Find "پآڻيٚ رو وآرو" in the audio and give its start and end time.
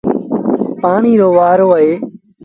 0.81-1.67